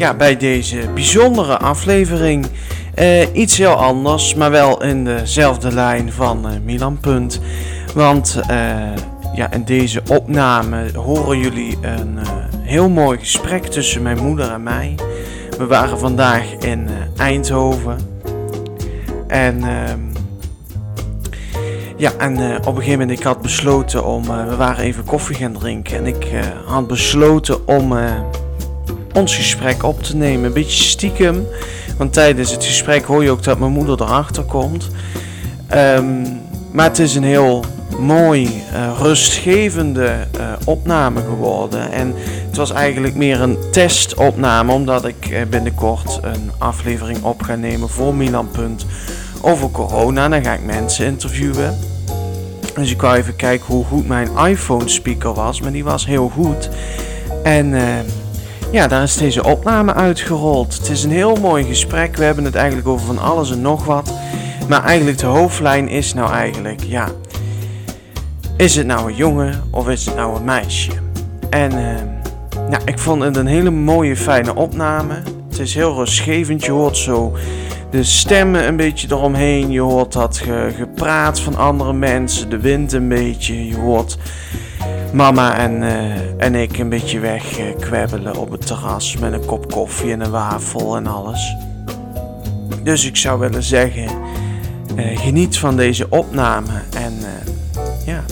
[0.00, 2.46] ja, bij deze bijzondere aflevering.
[2.94, 7.40] Eh, iets heel anders, maar wel in dezelfde lijn van eh, Milan Punt.
[7.94, 8.76] Want eh,
[9.34, 12.18] ja, in deze opname horen jullie een
[12.60, 14.94] heel mooi gesprek tussen mijn moeder en mij.
[15.58, 17.98] We waren vandaag in Eindhoven.
[19.26, 20.00] En ehm,
[21.96, 25.52] ja, en op een gegeven moment ik had besloten om, we waren even koffie gaan
[25.52, 25.96] drinken.
[25.96, 26.26] En ik
[26.66, 27.92] had besloten om
[29.12, 30.44] ons gesprek op te nemen.
[30.44, 31.46] Een beetje stiekem.
[31.98, 34.88] Want tijdens het gesprek hoor je ook dat mijn moeder erachter komt.
[35.66, 36.22] Ehm,
[36.70, 37.64] maar het is een heel
[37.98, 41.92] mooi, eh, rustgevende eh, opname geworden.
[41.92, 42.14] En
[42.46, 47.88] het was eigenlijk meer een testopname, omdat ik eh, binnenkort een aflevering op ga nemen
[47.88, 48.86] voor Milan Punt
[49.40, 50.28] over corona.
[50.28, 51.78] Dan ga ik mensen interviewen.
[52.74, 56.28] Dus ik wou even kijken hoe goed mijn iPhone speaker was, maar die was heel
[56.28, 56.68] goed.
[57.42, 57.82] En eh,
[58.72, 60.74] ja, daar is deze opname uitgerold.
[60.78, 62.16] Het is een heel mooi gesprek.
[62.16, 64.12] We hebben het eigenlijk over van alles en nog wat.
[64.68, 67.08] Maar eigenlijk de hoofdlijn is nou eigenlijk, ja,
[68.56, 70.90] is het nou een jongen of is het nou een meisje?
[71.50, 71.70] En
[72.70, 75.14] nou, ik vond het een hele mooie, fijne opname.
[75.48, 76.64] Het is heel rustgevend.
[76.64, 77.32] Je hoort zo
[77.90, 79.70] de stemmen een beetje eromheen.
[79.70, 83.66] Je hoort dat ge- gepraat van andere mensen, de wind een beetje.
[83.66, 84.18] Je hoort
[85.12, 90.12] mama en, eh, en ik een beetje wegkwebbelen op het terras met een kop koffie
[90.12, 91.54] en een wafel en alles.
[92.82, 94.08] Dus ik zou willen zeggen,
[94.96, 98.24] eh, geniet van deze opname en eh, ja,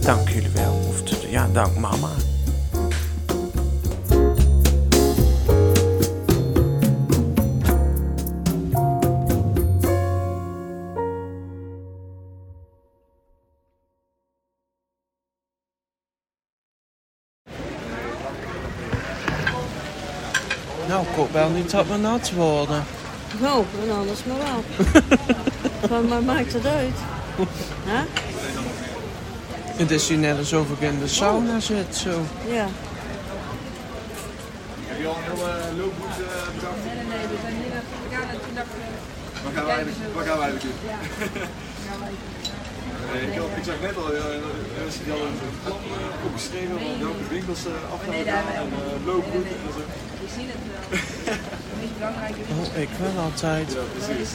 [0.00, 0.80] dank jullie wel.
[0.88, 2.23] Of ja, dank mama.
[21.54, 22.84] Niet dat we nat worden.
[23.40, 24.64] Nou, en anders maar wel.
[25.88, 26.98] Van maar maakt het uit.
[27.84, 28.02] Hè?
[29.76, 32.10] Het is hier net alsof ik in de sauna zit, zo.
[32.48, 32.66] Ja.
[34.86, 36.80] Heb je al een hele loopboek uh, bedacht?
[36.84, 38.86] Nee, nee, nee, we zijn hier naartoe gegaan en toen dachten we...
[39.44, 41.42] Waar gaan wij eigenlijk, waar gaan wij eigenlijk doen?
[43.12, 44.08] Nee, ik, had- zag net al,
[44.82, 48.68] mensen die hadden een plan uh, opgeschreven van welke winkels uh, af gaan gaan en
[48.72, 49.82] uh, loopboek en zo.
[50.22, 50.98] We zien het wel.
[51.98, 52.68] Is...
[52.74, 53.72] Oh, ik wel altijd.
[53.72, 54.30] Ja, precies.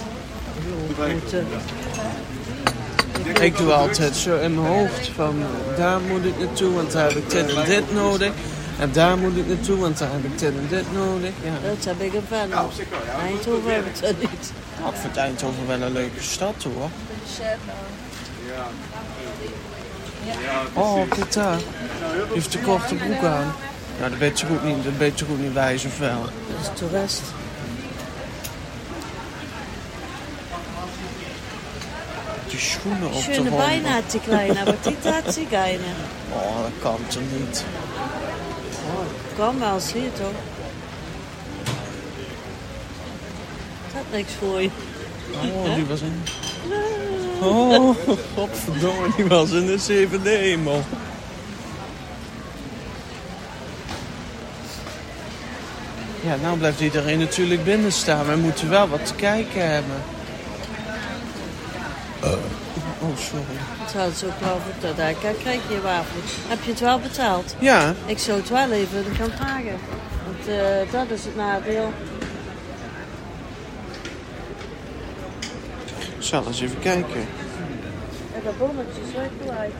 [3.36, 5.44] Eh, Ik doe altijd zo in mijn hoofd van
[5.78, 8.32] daar moet ik naartoe, want daar heb ik dit en dit nodig.
[8.80, 11.32] En daar moet ik naartoe, want daar heb ik dit en dit nodig.
[11.44, 12.52] Ja, dat heb ik een fan.
[13.26, 14.52] Eindhoven heb ik dat niet.
[14.90, 16.90] ik vind Eindhoven wel een leuke stad hoor.
[18.48, 18.68] Ja.
[20.26, 21.58] Ja, Oh, kijk daar.
[21.58, 23.54] Die heeft de korte broek aan.
[24.02, 26.22] Ja, dat weet je goed niet, dat weet je goed niet wijs of wel.
[26.22, 27.22] Dat is toerist.
[32.60, 33.58] Schoenen op de Schöne hond.
[33.58, 35.90] Beine hat die Kleine, aber die hat sie keine.
[36.34, 37.66] Oh, dat kan toch niet.
[39.38, 40.40] Kom wel, zie je toch?
[43.94, 44.70] Dat is niks voor je.
[45.54, 46.24] Oh, die was in...
[47.42, 47.96] Oh,
[48.36, 50.84] godverdomme, die was in de zevende hemel.
[56.22, 58.26] Ja, nou blijft iedereen natuurlijk binnen staan.
[58.26, 59.96] We moeten wel wat te kijken hebben.
[62.24, 63.44] Oh, sorry.
[63.80, 64.98] Het had wel verteld.
[64.98, 66.20] Ja, Kijk, krijg je je wafel.
[66.48, 67.56] Heb je het wel betaald?
[67.60, 69.78] Ja, Ik zou het wel even gaan vragen.
[70.26, 71.94] Want eh, dat is het nadeel.
[76.18, 77.22] ik zal eens even kijken.
[78.36, 79.74] En dat bonnetje is wel gelijk.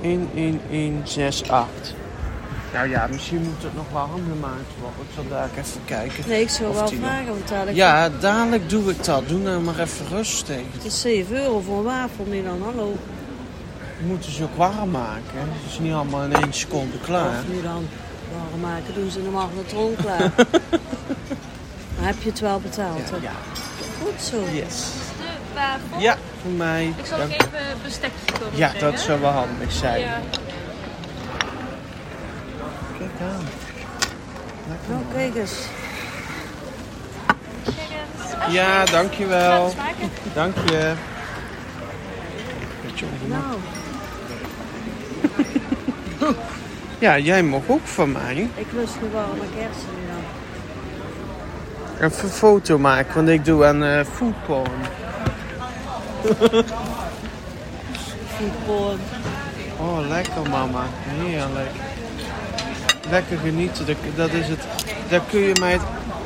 [0.00, 1.94] 11168.
[2.72, 5.00] Nou ja, misschien moet het nog wel gemaakt worden.
[5.08, 6.24] Ik zal daar even kijken.
[6.28, 7.26] Nee, ik zou wel nog- vragen.
[7.26, 9.28] Want dadelijk Ja, dadelijk doe ik dat.
[9.28, 10.56] Doe nou maar even rustig.
[10.72, 12.62] Het is 7 euro voor een wafel, Milan.
[12.62, 12.96] Hallo.
[14.00, 15.22] We moeten ze ook warm maken.
[15.38, 17.28] Het is niet allemaal in één seconde klaar.
[17.38, 17.88] Of Milan.
[18.36, 20.30] Waarom maken doen ze een magnetron klaar?
[21.96, 23.10] maar heb je het wel betaald?
[23.10, 23.16] hè?
[23.16, 23.32] Ja.
[24.02, 24.36] Goed zo.
[24.52, 24.84] Yes.
[25.18, 26.00] De wafel.
[26.00, 26.86] Ja, voor mij.
[26.96, 28.90] Ik zal ook Dank- even een bestekje komen Ja, brengen.
[28.92, 30.00] dat zou wel handig zijn.
[30.00, 30.18] Ja.
[33.22, 33.44] Aan.
[34.88, 35.52] Nou, kijk eens.
[37.64, 38.52] Kijk eens.
[38.54, 39.74] Ja, dankjewel.
[40.34, 40.92] Dank je.
[43.26, 43.56] Nou,
[46.98, 48.48] Ja, jij mag ook van mij.
[48.54, 50.24] ik lust nu warme kersen, Milan.
[52.10, 54.70] Even een foto maken, want ik doe aan eh foodporn.
[58.36, 58.96] Voetbal.
[59.78, 60.82] Oh, lekker mama.
[61.06, 61.70] Heerlijk.
[63.12, 63.96] Lekker genieten.
[64.16, 64.60] Dat, is het.
[65.08, 65.82] Daar kun je mij het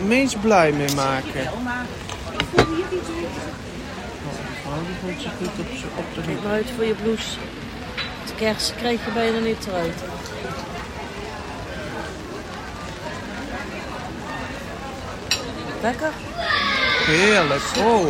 [0.07, 1.41] meest blij mee maken.
[1.43, 1.69] Oh,
[2.55, 2.85] die
[4.87, 5.67] die vond zich goed op,
[5.99, 7.39] op de uit voor je blouse.
[8.27, 9.95] De kersen kreeg je bijna niet eruit.
[15.83, 16.11] Lekker?
[17.07, 17.63] Heerlijk.
[17.79, 18.07] Oh.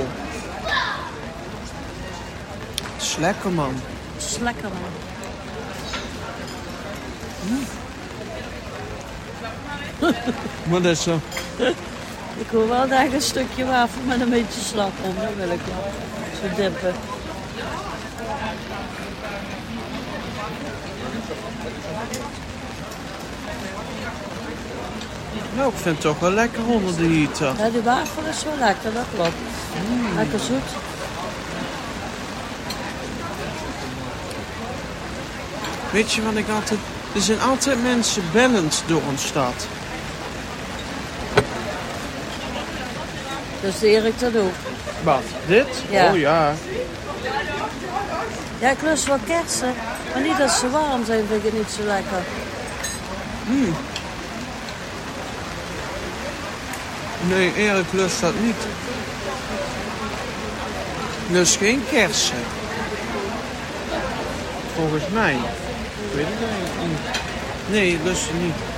[2.92, 3.74] Het is lekker man.
[4.14, 4.92] Het is lekker man.
[10.70, 11.20] Maar dat is zo.
[12.38, 15.14] Ik wil wel daar een stukje wafel met een beetje slagroom.
[15.20, 15.92] Dat wil ik wel.
[16.40, 16.94] Zo dippen.
[25.56, 27.52] Nou, ik vind het toch wel lekker onder de heater.
[27.58, 29.34] Ja, die wafel is wel lekker, dat klopt.
[30.16, 30.68] Lekker zoet.
[35.92, 36.80] Weet je wat ik altijd...
[37.14, 39.66] Er zijn altijd mensen bellend door een stad.
[43.66, 44.52] Dus de Erik dat ook.
[45.02, 45.22] Wat?
[45.46, 45.66] Dit?
[45.90, 46.10] Ja.
[46.10, 46.54] Oh ja.
[48.58, 49.74] Ja, ik lust wel kersen.
[50.12, 52.22] Maar niet als ze warm zijn, vind ik het niet zo lekker.
[57.28, 58.66] Nee, Erik lust dat niet.
[61.28, 62.36] Dus geen kersen.
[64.74, 65.32] Volgens mij.
[65.32, 66.98] Ik weet het eigenlijk niet.
[67.68, 68.75] Nee, lust ze niet.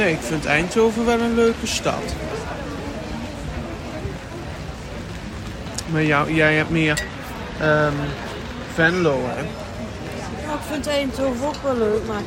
[0.00, 2.02] Nee, ik vind Eindhoven wel een leuke stad.
[5.92, 7.02] Maar jou, jij hebt meer
[7.60, 7.92] ehm,
[8.74, 9.42] Venlo, hè?
[10.52, 12.20] Ik vind Eindhoven ook wel leuk, maar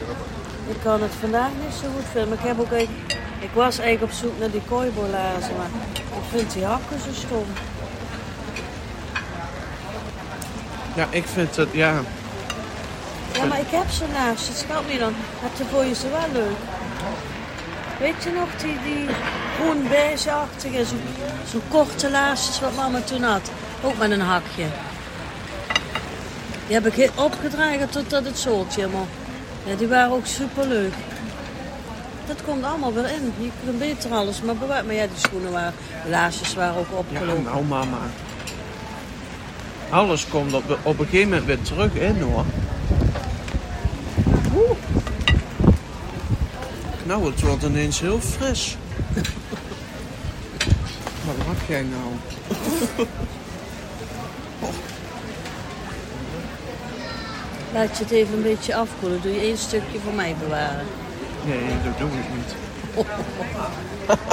[0.69, 2.29] ik kan het vandaag niet zo goed vinden.
[2.29, 6.23] Maar ik, heb ook eigenlijk, ik was eigenlijk op zoek naar die kooibolazen, maar ik
[6.31, 7.45] vind die hakken zo stom.
[10.95, 12.01] Ja, ik vind het, ja.
[13.33, 14.47] Ja, maar ik heb ze naast.
[14.47, 15.13] Het schat me dan.
[15.41, 16.57] Maar toen vond je ze wel leuk.
[18.03, 19.07] Weet je nog, die, die
[19.59, 20.99] groen beige-achtige, zo'n
[21.51, 23.51] zo korte laarsjes wat mama toen had.
[23.83, 24.65] Ook met een hakje.
[26.67, 29.07] Die heb ik opgedragen totdat het zooltje helemaal...
[29.65, 30.93] Ja, die waren ook superleuk.
[32.27, 33.33] Dat komt allemaal wel in.
[33.37, 34.85] Je kunt beter alles maar bewaren.
[34.85, 35.73] Maar ja, die schoenen waren...
[36.03, 37.43] De laarsjes waren ook Ja, opgelopen.
[37.43, 37.97] nou mama.
[39.89, 42.45] Alles komt op, op een gegeven moment weer terug in hoor.
[44.55, 44.77] Oeh.
[47.03, 48.77] Nou, het wordt ineens heel fris.
[51.25, 52.13] Wat mag jij nou?
[57.73, 59.21] Laat je het even een beetje afkoelen.
[59.21, 60.85] Doe je één stukje voor mij bewaren.
[61.45, 62.55] Nee, dat doe ik niet.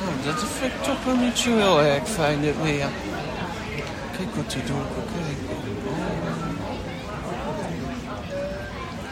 [0.00, 0.42] Oh, nou, dat
[1.08, 2.88] wel niet zo heel erg fijn dit weer.
[4.16, 5.38] Kijk wat hij doet, kijk.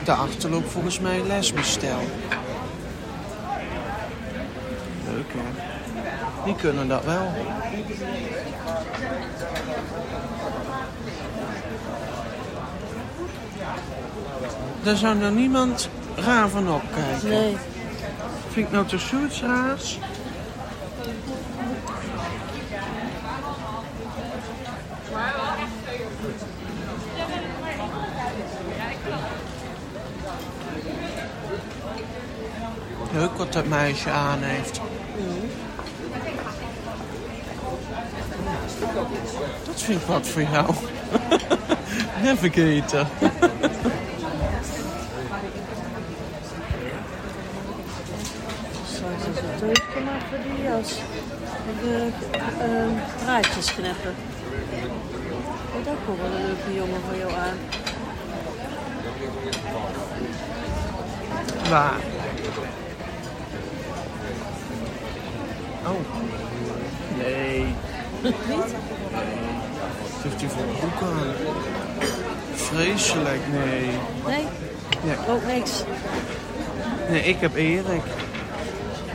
[0.05, 2.00] Daarachter loopt volgens mij een lesbestel.
[5.05, 5.62] Leuk hè?
[6.45, 7.33] Die kunnen dat wel.
[14.83, 17.29] Daar zou er niemand raar van opkijken.
[17.29, 17.57] Nee.
[18.50, 19.99] Vind ik nou toch zoiets raars?
[33.56, 34.80] Dat meisje aan heeft.
[39.66, 40.75] Dat vind ik wat voor jou.
[42.22, 43.06] Navigator.
[48.88, 50.94] Is het even die jas.
[51.82, 52.08] De
[52.58, 52.90] ehm,
[53.25, 54.14] draadjes knippen.
[55.76, 57.56] Oh, dat komt wel een leuke jongen voor jou aan.
[61.70, 62.00] Waar?
[65.87, 66.00] Oh.
[67.19, 67.64] Nee.
[68.23, 68.75] Niet?
[70.23, 71.35] Heeft hij voor aan?
[72.55, 73.90] Vreselijk, nee.
[74.26, 74.47] Nee?
[75.05, 75.16] Nee.
[75.28, 75.83] Ook niks.
[77.09, 78.02] Nee, ik heb Erik.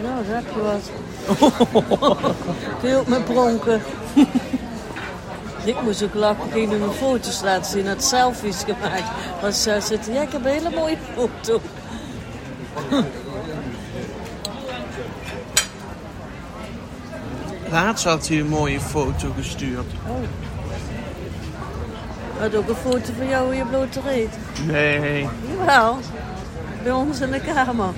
[0.01, 0.92] Nou, daar heb je wat.
[2.98, 3.82] Ook met pronken.
[5.63, 9.12] Ik moest ook lachen, ik mijn foto's laten zien, had selfies gemaakt.
[9.42, 11.62] Was uh, zitten, ja, ik heb een hele mooie foto.
[17.72, 19.86] Laatst had hij een mooie foto gestuurd.
[20.08, 20.16] Oh,
[22.40, 24.38] had ook een foto van jou in je blote reet.
[24.66, 25.28] Nee.
[25.58, 26.00] Jawel.
[26.84, 27.94] Bij ons in de kamer.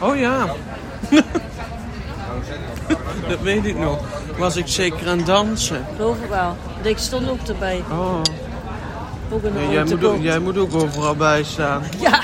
[0.00, 0.46] Oh ja.
[3.28, 3.98] dat weet ik nog.
[4.38, 5.86] Was ik zeker aan het dansen.
[5.96, 6.56] Geloof ik wel.
[6.82, 7.84] Ik stond ook erbij.
[7.90, 8.20] Oh.
[9.30, 11.82] Ook jij, moet ook, jij moet ook overal bij staan.
[12.00, 12.20] Ja.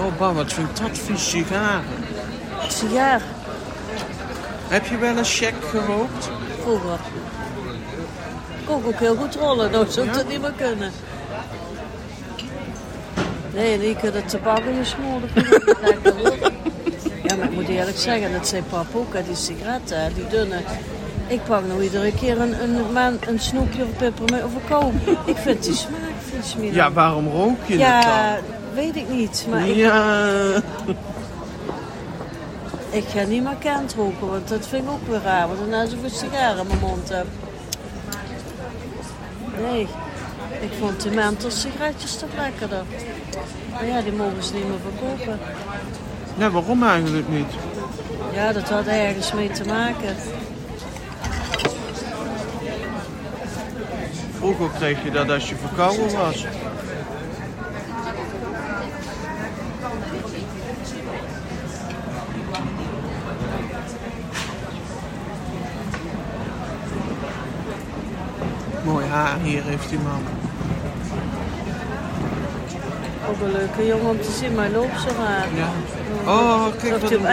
[0.00, 1.82] Oh, bam, wat vind ik dat vies sigaren.
[2.68, 3.20] Sigaar.
[4.68, 6.30] Heb je wel een check gerookt?
[6.62, 6.98] Vroeger.
[8.60, 9.70] Ik kon ook heel goed rollen.
[9.70, 10.90] Nou zou ik dat niet meer kunnen.
[13.54, 15.28] Nee, ik had het tabak in gesmoren.
[17.22, 20.60] Ja, maar ik moet eerlijk zeggen, dat zei pap ook, hè, die sigaretten, die dunne.
[21.26, 24.92] Ik pak nou iedere keer een, een, maand een snoepje of peppermint of een kool.
[25.24, 26.74] Ik vind die smaak vind smerig.
[26.74, 28.00] Ja, waarom rook je Ja,
[28.34, 28.44] dan?
[28.74, 29.46] weet ik niet.
[29.50, 30.26] Maar Ja.
[30.86, 30.96] ik
[32.90, 35.46] ga niet meer kent roken, want dat vind ik ook weer raar.
[35.46, 37.26] Want daarna zoveel sigaren in mijn mond heb.
[39.60, 39.88] Nee,
[40.60, 42.82] ik vond de menthol sigaretjes toch lekkerder.
[43.72, 45.38] Maar ja, die mogen ze niet meer verkopen.
[46.36, 47.52] Ja, waarom eigenlijk niet?
[48.32, 50.16] Ja, dat had ergens mee te maken.
[54.38, 56.46] Vroeger kreeg je dat als je verkouden was.
[69.42, 70.22] Hier heeft die man.
[73.28, 75.46] Ook een leuke jongen om te zien, maar loopt zo raar.
[75.54, 75.68] Ja.
[76.30, 77.26] Oh, kijk wat, broek,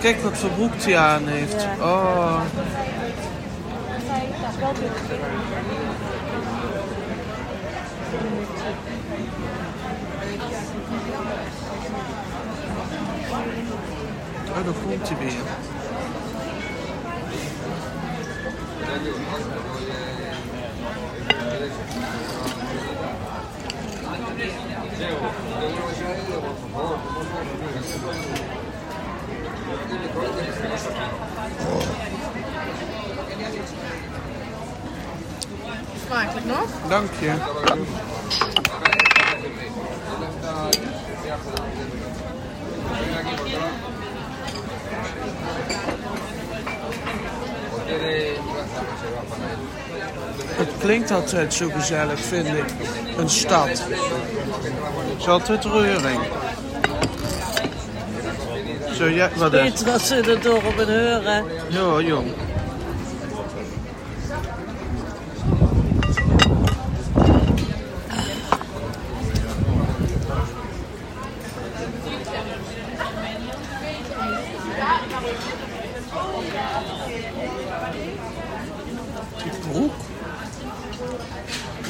[0.00, 1.62] kijk wat voor broek hij aan heeft.
[1.62, 1.84] Ja.
[1.84, 2.40] Oh.
[14.48, 15.32] Oh, daar komt hij weer.
[36.06, 36.88] Smakelijk nog?
[36.88, 37.32] Dank je.
[50.54, 52.64] Het klinkt altijd zo gezellig, vind ik.
[53.16, 53.68] Een stad.
[53.68, 56.20] Het is altijd reuring.
[58.94, 61.44] Zo, ja, wat is Weet wat ze er dorp en horen.
[61.68, 62.26] Ja, jong.
[79.42, 79.92] Die broek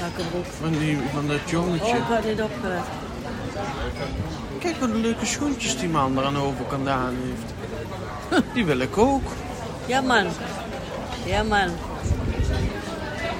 [0.00, 0.44] Welke broek?
[0.60, 1.96] van, die, van dat Oh, jongetje.
[1.96, 2.82] ik had niet opgelet.
[4.58, 7.54] Kijk wat leuke schoentjes die man er aan de overkant aan heeft.
[8.54, 9.22] Die wil ik ook.
[9.86, 10.26] Ja, man.
[11.24, 11.68] Ja, man.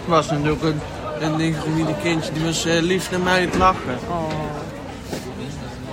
[0.05, 0.81] was natuurlijk een,
[1.21, 2.33] een ingegroeide kindje.
[2.33, 3.99] Die was eh, lief naar mij het lachen.
[4.09, 4.29] Oh.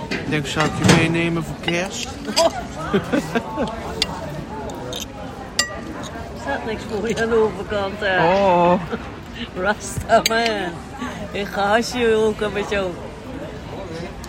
[0.08, 2.08] Ik denk, zou ik je meenemen voor kerst?
[2.34, 3.68] Er
[6.70, 8.02] niks voor je aan de overkant.
[8.02, 8.72] Oh.
[9.64, 10.72] Rasta man.
[11.32, 12.90] Ik ga hasje roken met jou.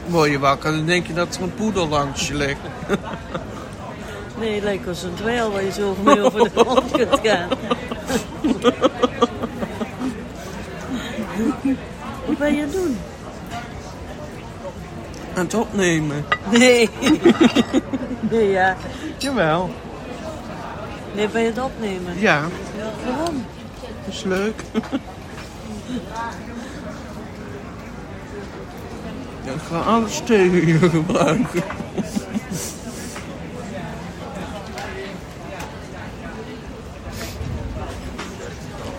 [0.06, 2.60] Word je wakker, dan denk je dat er een poedel langs je ligt.
[4.40, 7.50] Nee, het lijkt als een dweil waar je zo mee over de grond kunt gaan.
[12.26, 12.98] Wat ben je aan het doen?
[15.34, 16.26] Aan het opnemen.
[16.50, 16.90] Nee.
[18.20, 18.76] Nee, ja.
[19.18, 19.70] Jawel.
[21.16, 22.20] Nee, ben je het opnemen?
[22.20, 22.42] Ja,
[23.06, 23.46] Waarom?
[24.06, 24.64] dat is leuk.
[29.46, 31.64] Ja, ik ga alles tegen je gebruiken.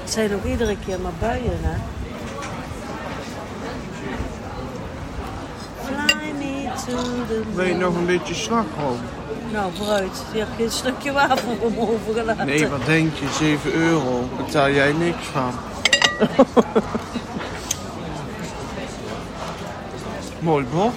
[0.02, 1.76] Het zijn ook iedere keer maar buien, hè?
[5.84, 8.98] Fly me to the Wil je nog een beetje slagroom?
[9.52, 10.22] Nou, vooruit.
[10.32, 12.46] Je hebt geen stukje wafel om overgelaten.
[12.46, 13.26] Nee, wat denk je?
[13.38, 14.28] 7 euro.
[14.36, 15.52] Betaal jij niks van.
[20.38, 20.94] Mooi bord.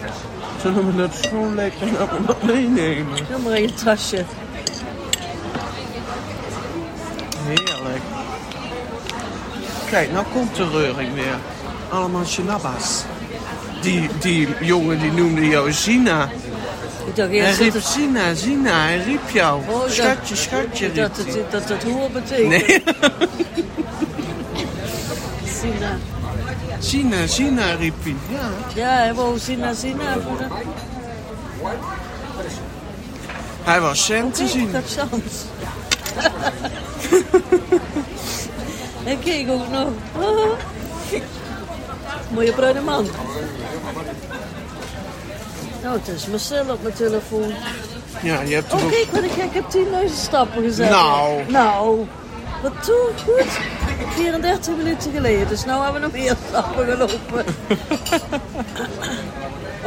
[0.61, 3.17] Zullen we dat schoonlekken en allemaal meenemen?
[3.29, 4.25] Doe maar in je tasje.
[7.37, 8.01] Heerlijk.
[9.89, 11.37] Kijk, nou komt de reuring weer.
[11.89, 13.03] Allemaal chinabas.
[13.81, 16.29] Die, die jongen die noemde jou Zina.
[17.07, 19.61] Ik dacht Hij riep het, Sina, Sina, hij riep jou.
[19.67, 21.25] Oh, ik schatje, schatje, riep dat, hij.
[21.25, 22.49] het, dat het hoer betekent.
[22.49, 22.65] Nee,
[25.61, 25.97] Sina.
[26.79, 28.15] Sina, Sina, riep hij.
[28.29, 28.49] Ja.
[28.75, 30.17] Ja, hij wou Sina, Sina.
[33.63, 34.71] Hij was Sam te zien.
[34.71, 35.45] dat chance.
[39.09, 39.89] en kijk ook nog.
[42.33, 43.07] Mooie bruine man.
[45.85, 47.53] Nou, het is Marcel op mijn telefoon.
[48.21, 48.91] Ja, je hebt Oh, toch ook...
[48.91, 49.63] kijk wat ik, ik heb
[50.07, 50.89] 10.000 stappen gezet.
[50.89, 51.51] Nou.
[51.51, 52.05] Nou,
[52.61, 53.59] wat toe, goed.
[54.15, 57.45] 34 minuten geleden, dus nu hebben we nog meer stappen gelopen.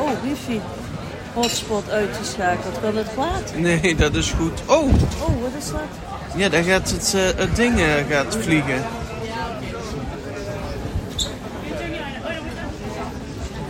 [0.02, 0.61] oh, wifi.
[1.35, 2.81] Hotspot uitgeschakeld.
[2.81, 3.52] Kan het kwaad?
[3.57, 4.61] Nee, dat is goed.
[4.67, 4.85] Oh,
[5.21, 5.81] Oh, wat is dat?
[6.35, 8.83] ja, daar gaat het, eh, het ding eh, gaat vliegen.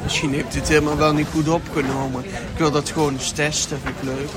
[0.09, 2.25] Misschien heeft het helemaal wel niet goed opgenomen.
[2.25, 4.29] Ik wil dat gewoon eens testen, vind ik leuk.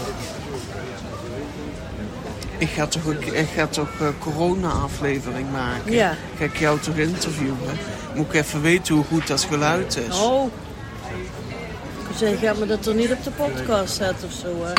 [2.58, 5.92] Ik ga toch, ik ga toch eh, corona-aflevering maken?
[5.92, 6.16] Ja.
[6.38, 7.58] Ga ik jou toch interviewen?
[8.16, 10.22] Moet ik even weten hoe goed dat geluid is?
[10.22, 10.52] Oh.
[12.10, 14.74] Ik zei, ga me dat er niet op de podcast zetten of zo, hè?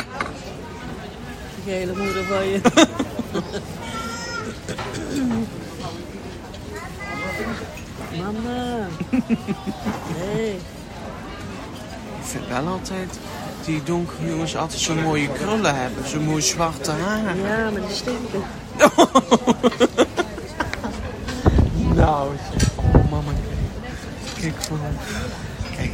[1.63, 2.61] Die gele moeder van je.
[8.21, 8.87] Mama.
[10.35, 10.59] Nee.
[12.33, 13.19] Ik vind wel altijd
[13.65, 16.07] die donkere jongens altijd zo'n mooie krullen hebben.
[16.07, 17.37] Zo'n mooi zwarte haar.
[17.37, 18.43] Ja, maar die stinken.
[21.95, 22.31] Nou,
[22.75, 23.31] oh mama,
[24.39, 24.53] kijk.
[24.63, 24.79] Gewoon.
[25.75, 25.91] Kijk,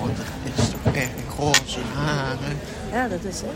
[0.00, 2.58] oh, dat is toch erg roze haren.
[2.92, 3.50] Ja, dat is het.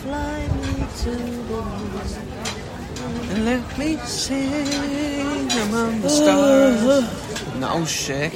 [0.00, 3.44] Fly me to the moon.
[3.44, 7.25] Let me sing among the stars.
[7.58, 8.30] Nou zeg.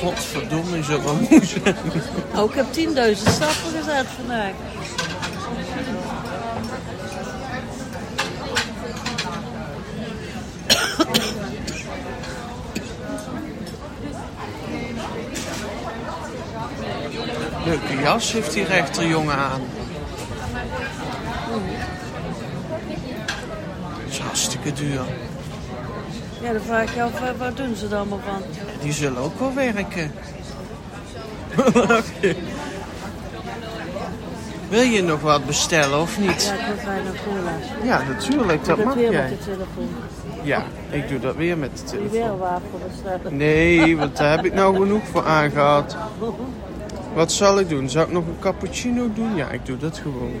[0.00, 1.18] Godverdomme, is ook wel.
[2.36, 4.52] Oh, ik heb 10.000 stappen gezet vandaag.
[17.64, 19.60] Leuke jas heeft die rechterjongen aan.
[23.90, 25.00] Dat is hartstikke duur.
[26.42, 28.42] Ja, dan vraag ik je af, waar doen ze het allemaal van?
[28.80, 30.12] Die zullen ook wel werken.
[34.68, 36.44] Wil je nog wat bestellen of niet?
[36.44, 37.52] Ja, ik wil fijne cola.
[37.84, 39.28] Ja, natuurlijk, Ik dat doe mag weer jij.
[39.30, 39.88] met de telefoon.
[40.42, 42.38] Ja, ik doe dat weer met de weer telefoon.
[42.38, 43.36] wafel bestellen.
[43.36, 45.96] Nee, want daar heb ik nou genoeg voor aangehad.
[47.14, 47.88] Wat zal ik doen?
[47.88, 49.34] Zal ik nog een cappuccino doen?
[49.36, 50.32] Ja, ik doe dat gewoon.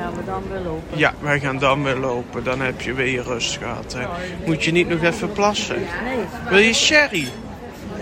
[0.00, 0.98] Gaan we dan weer lopen.
[0.98, 2.44] Ja, wij gaan dan weer lopen.
[2.44, 3.92] Dan heb je weer je rust gehad.
[3.98, 4.06] Hè.
[4.46, 5.76] Moet je niet nog even plassen?
[6.04, 7.28] Nee, Wil je sherry?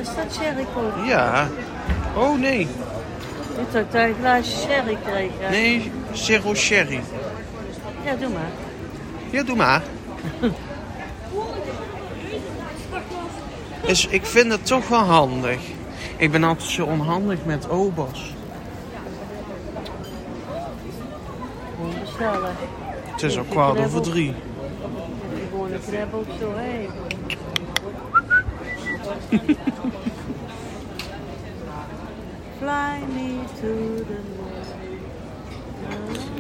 [0.01, 1.05] is dat sherry cola?
[1.07, 1.49] Ja.
[2.17, 2.59] Oh nee.
[3.59, 5.31] Niet dat ik daar een glaasje sherry kreeg.
[5.39, 5.51] hè?
[5.51, 7.01] Nee, zero sherry.
[8.05, 8.51] Ja, doe maar.
[9.31, 9.83] Ja, doe maar.
[13.87, 15.59] Dus ik vind het toch wel handig.
[16.17, 18.35] Ik ben altijd zo onhandig met obers.
[22.19, 24.35] Het is al kwart over drie.
[25.51, 25.81] Gewoon een
[26.41, 26.89] zo, hé.
[32.59, 33.71] Fly me to
[34.05, 34.49] the moon.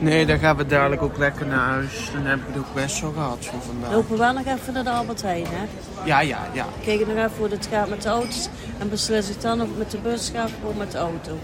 [0.01, 2.11] Nee, dan gaan we dadelijk ook lekker naar huis.
[2.13, 3.93] Dan heb ik het ook best wel gehad voor vandaag.
[3.93, 5.67] Lopen we wel nog even naar de Albert Heijn, hè?
[6.05, 6.67] Ja, ja, ja.
[6.85, 8.49] Kijk nog even hoe het gaat met de auto's.
[8.79, 11.39] En beslis ik dan of ik met de bus ga of met de auto.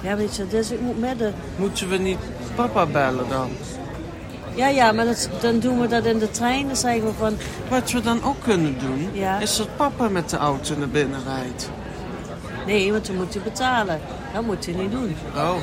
[0.00, 1.34] Ja, weet je, dus ik moet midden.
[1.56, 2.18] Moeten we niet
[2.54, 3.48] papa bellen dan?
[4.54, 6.66] Ja, ja, maar dat, dan doen we dat in de trein.
[6.66, 7.36] Dan zeggen we van,
[7.68, 9.38] Wat we dan ook kunnen doen, Ja.
[9.40, 11.70] is dat papa met de auto naar binnen rijdt.
[12.66, 14.00] nee, want dan moet hij betalen.
[14.34, 15.16] Dat moet hij niet doen.
[15.36, 15.54] Oh,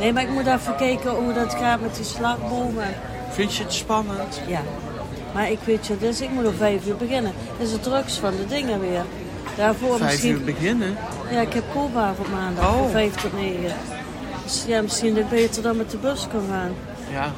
[0.00, 2.86] Nee, maar ik moet even kijken hoe dat gaat met die slagbomen.
[3.30, 4.40] vind je het spannend?
[4.46, 4.60] Ja.
[5.34, 7.32] Maar ik weet je, dus ik moet om vijf uur beginnen.
[7.58, 9.04] Dat is het drugs van de dingen weer.
[9.56, 10.32] Daarvoor Vijf misschien...
[10.32, 10.96] uur beginnen?
[11.30, 12.78] Ja, ik heb koolbaar op maandag Oh.
[12.78, 13.74] van vijf tot negen.
[14.46, 16.74] Dus ja, misschien dat ik beter dan met de bus kan gaan.
[17.12, 17.32] Ja.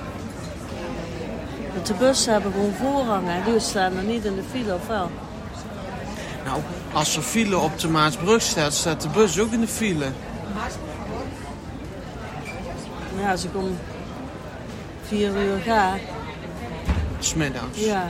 [1.74, 3.22] Want de bussen hebben gewoon voorrang.
[3.26, 3.50] Hè.
[3.50, 5.10] Die staan er niet in de file, of wel?
[6.44, 6.60] Nou,
[6.92, 10.06] als er file op de Maasbrug staat, staat de bus ook in de file.
[13.20, 13.78] Ja, als ik om
[15.06, 15.94] vier uur ga,
[17.18, 17.78] Smiddags.
[17.78, 18.08] ja.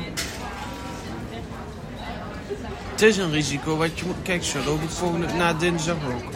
[2.91, 4.17] Het is een risico wat je moet...
[4.23, 5.27] Kijk, zo loop ik volgende...
[5.37, 6.33] Na dinsdag ook.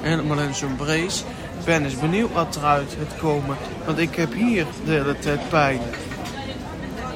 [0.00, 1.24] Helemaal in zo'n brace.
[1.66, 3.56] Ik ben eens benieuwd wat eruit gaat komen.
[3.84, 5.80] Want ik heb hier de hele tijd pijn.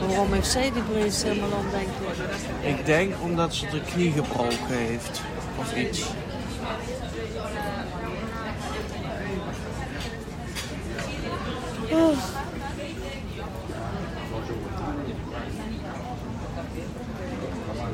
[0.06, 1.88] Waarom heeft zij die brace helemaal om, denk
[2.62, 2.68] je?
[2.68, 5.20] Ik denk omdat ze de knie gebroken heeft.
[5.58, 6.04] Of iets.
[11.90, 12.39] Oh.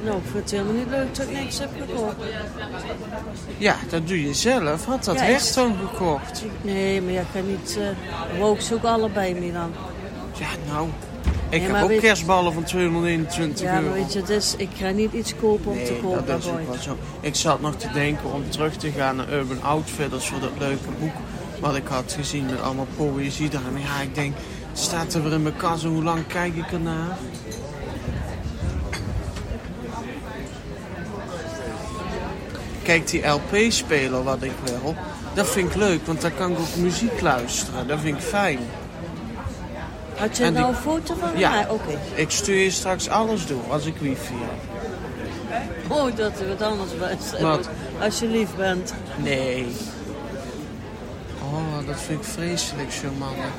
[0.06, 2.14] Nou, ik vind het helemaal niet leuk dat ik niks heb gekocht.
[3.58, 4.84] Ja, dat doe je zelf.
[4.84, 6.44] Had dat Ja, dan gekocht?
[6.62, 7.78] Nee, maar ja, ik kan niet...
[7.78, 9.72] Uh, woog ze ook allebei mee dan.
[10.38, 10.88] Ja, nou.
[11.48, 13.94] Ik Ja, heb maar ook weet- kerstballen van 221 Ja, maar euro.
[13.94, 16.26] weet je, dus, ik ga niet iets kopen om te kopen.
[16.26, 16.96] dat is ook wel zo.
[17.20, 20.88] Ik zat nog te denken om terug te gaan naar Urban Outfitters voor dat leuke
[21.00, 21.14] boek
[21.60, 23.60] wat ik had gezien met allemaal poëzie daar.
[23.74, 24.34] En ja, ik denk,
[24.72, 27.16] staat er weer in mijn kast en hoe lang kijk ik ernaar?
[32.86, 34.94] Kijk, die LP-speler wat ik wil,
[35.34, 37.86] dat vind ik leuk, want daar kan ik ook muziek luisteren.
[37.86, 38.58] Dat vind ik fijn.
[40.16, 41.66] Had je En nou die- een foto van Ja.
[41.68, 41.98] Oké.
[42.14, 45.90] Ik stuur je straks alles door als ik wifi heb.
[45.92, 46.90] Oh, dat er wat anders.
[47.40, 47.68] Wat?
[48.00, 48.94] Als je lief bent.
[49.16, 49.66] Nee.
[51.42, 53.50] Oh, dat vind ik vreselijk, zo mannen.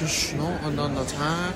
[0.00, 1.52] Zo snel en dan dat haar.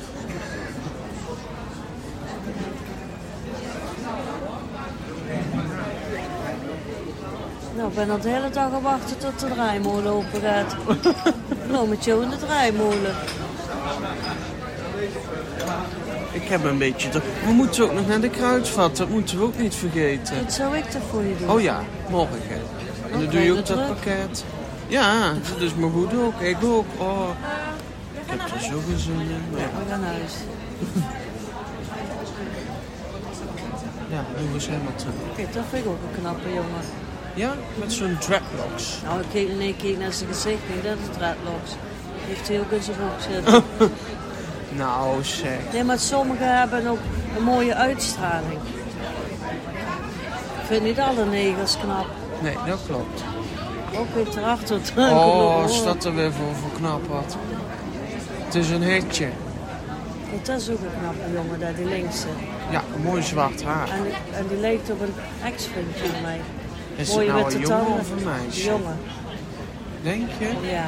[7.78, 10.76] Nou, ik ben al de hele dag aan wachten tot de draaimolen open gaat.
[11.72, 13.14] nou, met jou in de draaimolen.
[16.32, 17.08] Ik heb een beetje...
[17.08, 20.42] te- We moeten ook nog naar de kruidvat, dat moeten we ook niet vergeten.
[20.44, 21.50] Wat zou ik er voor je doen?
[21.50, 22.38] Oh ja, morgen.
[22.50, 22.60] En
[23.12, 24.44] dan Oké, doe je ook dat dat pakket.
[24.86, 26.40] Ja, dat is mijn goed ook.
[26.40, 26.86] Ik ook.
[26.98, 27.28] Oh,
[28.12, 29.42] ik heb er zo geen zin in.
[29.52, 30.34] Maar We gaan naar huis.
[34.14, 35.12] ja, Lewis Hamilton.
[35.36, 36.84] Kijk, dat vind ik ook een knappe jongen.
[37.38, 38.98] Ja, met zo'n dreadlocks.
[39.04, 40.84] Nou, ik keek, nee, ik keek naar zijn gezicht niet.
[40.84, 41.70] Dat is dreadlocks.
[42.26, 43.62] Heeft hij ook in zijn broek zitten.
[44.76, 45.58] Nou zeg.
[45.72, 46.98] Nee, maar sommigen hebben ook
[47.36, 48.60] een mooie uitstraling.
[50.60, 52.06] Ik vind niet alle negers knap.
[52.42, 53.22] Nee, dat klopt.
[53.96, 54.80] Ook weet erachter.
[54.96, 57.36] Oh, is dat er weer voor, voor knap wat.
[58.44, 59.28] Het is een hitje.
[60.42, 62.28] Dat is ook een knappe jongen, daar, die linkse.
[62.70, 63.88] Ja, een mooi zwart haar.
[63.88, 66.40] En die, en die lijkt op een ex-vriendje van mij.
[66.98, 68.00] Is het Mooie nou een jongen tanden.
[68.00, 68.64] of een meisje?
[68.64, 68.96] Jongen,
[70.02, 70.48] Denk je?
[70.70, 70.84] ja.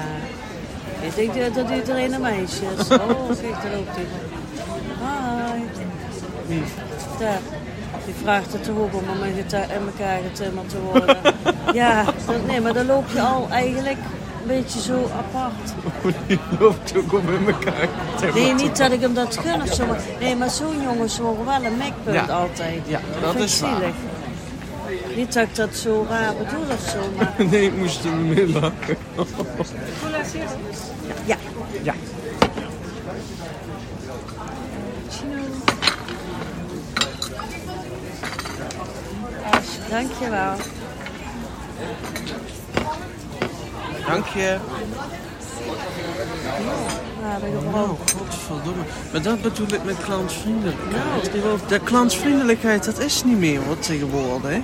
[1.07, 2.89] Ik denk dat- dat iedereen een meisje is.
[2.97, 4.07] Oh, kijk, daar loopt hij.
[5.03, 5.63] Hi.
[6.47, 6.63] Wie?
[7.19, 7.39] Daar.
[8.05, 9.45] Die vraagt het toch ook om om in
[9.87, 11.17] elkaar getimmerd te worden.
[11.83, 13.99] ja, dat- nee, maar dan loop je al eigenlijk
[14.41, 15.73] een beetje zo apart.
[16.27, 17.89] Die loopt ook om in elkaar.
[18.35, 19.87] Nee, niet dat ik hem dat gun of zo.
[19.87, 22.35] Maar, nee, maar zo'n jongens horen wel een mekpunt Ja.
[22.35, 22.81] altijd.
[22.87, 23.81] Ja, dat is ik waar.
[25.17, 28.49] Niet dat ik dat zo raar bedoel of zo, maar Nee, ik moest er mee
[28.49, 28.97] lachen.
[31.25, 31.37] ja.
[31.83, 31.95] Ja.
[39.89, 40.57] Dankjewel.
[44.07, 44.59] Dank je.
[46.21, 48.83] Ik Nou, godverdomme.
[49.13, 51.35] Maar dat bedoel ik met klantvriendelijkheid.
[51.35, 54.59] Nou, De klantvriendelijkheid, dat is niet meer hoor, tegenwoordig.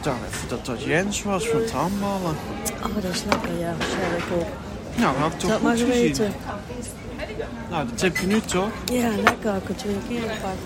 [0.00, 2.36] Dan even dat dat Jens was van het handballen.
[2.82, 3.70] Oh, dat is lekker, ja.
[4.16, 4.46] Ik ook.
[4.96, 5.86] Nou, had ik toch Dat goed gezien.
[5.86, 6.32] geweten.
[7.70, 8.68] Nou, dat heb je nu toch?
[8.92, 9.32] Ja, lekker.
[9.32, 10.58] Ik heb het twee keer gepakt.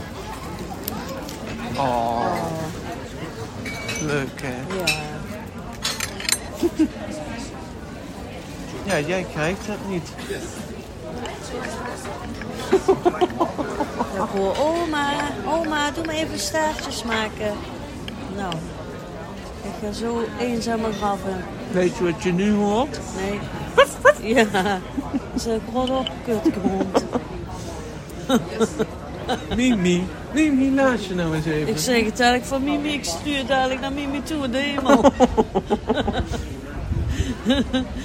[1.79, 2.27] Oh.
[4.07, 4.77] Leuk hè?
[4.77, 5.07] Ja.
[8.85, 10.09] Ja, jij krijgt het niet.
[10.29, 10.39] Ja,
[14.25, 15.11] ik hoor, oma,
[15.47, 17.53] oma, doe maar even staartjes maken.
[18.37, 18.53] Nou,
[19.63, 21.45] ik ga zo eenzaam in.
[21.71, 23.01] Weet je wat je nu hoort?
[23.17, 23.41] Nee.
[24.35, 24.81] Ja.
[25.35, 27.05] Zeg, rot op, kutgrond.
[29.57, 30.07] Mimi.
[30.33, 31.69] Mimi, luister nou eens even.
[31.69, 35.05] Ik zeg het eigenlijk van Mimi, ik stuur dadelijk naar Mimi toe de hemel.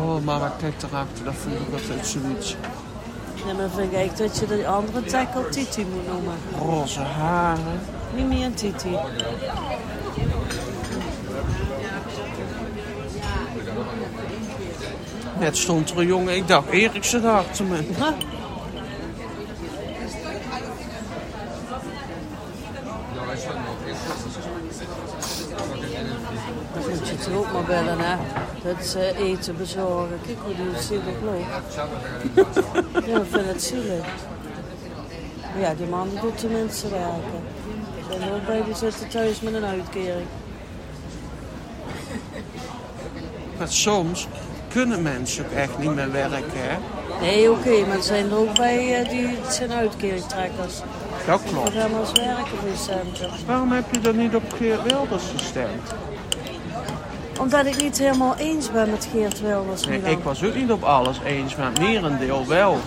[0.00, 1.24] Oh, mama, kijk erachter.
[1.24, 2.56] Dat vind ik altijd zoiets.
[3.34, 6.34] Ja, maar dan vind ik dat je de andere tackle Titi moet noemen.
[6.58, 7.80] Roze haren.
[8.14, 8.96] Mimi en Titi.
[15.38, 17.76] Net stond er een jongen, ik dacht Eriksen achter me.
[17.98, 18.12] Huh?
[26.74, 27.98] Dan moet je toch ook maar bellen,
[28.76, 30.18] Dat ze eten bezorgen.
[30.26, 31.74] Kijk hoe die zielig loopt.
[33.06, 34.04] Ja, ik vind het zielig.
[35.58, 37.40] Ja, die man die doet tenminste werken.
[37.98, 40.26] Er zijn er ook bij die zitten thuis met een uitkering.
[43.58, 44.26] Maar soms
[44.68, 46.76] kunnen mensen ook echt niet meer werken, hè?
[47.20, 50.74] Nee, oké, maar er zijn er ook bij eh, die het zijn uitkeringtrekkers.
[51.26, 51.70] Dat Die klopt.
[51.70, 52.68] gaan eens werken voor
[53.28, 53.28] je.
[53.46, 55.94] Waarom heb je dan niet op Geert Wilders gestemd?
[57.38, 59.86] Omdat ik niet helemaal eens ben met Geert Wilders.
[59.86, 62.78] Nee, ik was ook niet op alles eens, maar merendeel wel.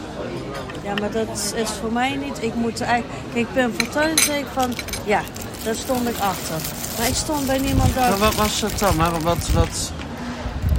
[0.84, 2.44] Ja, maar dat is voor mij niet.
[2.44, 3.20] Ik moet eigenlijk...
[3.34, 4.74] Kijk, Pim Fortuyn zei ik van...
[5.06, 5.22] Ja,
[5.64, 6.56] daar stond ik achter.
[6.98, 8.20] Maar ik stond bij niemand Maar uit.
[8.20, 8.96] wat was dat dan?
[8.96, 9.92] Maar wat, wat...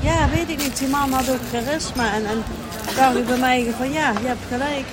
[0.01, 0.79] Ja, weet ik niet.
[0.79, 2.13] Die man had ook charisma.
[2.15, 2.43] En, en
[2.97, 3.93] dacht ik bij mij van...
[3.93, 4.85] Ja, je hebt gelijk.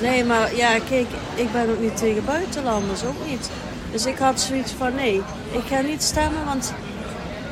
[0.00, 3.50] Nee, maar ja, kijk, ik ben ook niet tegen buitenlanders, ook niet.
[3.90, 6.72] Dus ik had zoiets van, nee, ik ga niet stemmen, want